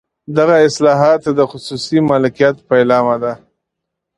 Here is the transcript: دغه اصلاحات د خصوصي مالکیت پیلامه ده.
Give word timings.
دغه 0.37 0.55
اصلاحات 0.67 1.23
د 1.37 1.39
خصوصي 1.51 1.97
مالکیت 2.09 2.55
پیلامه 2.69 3.15
ده. 3.23 3.33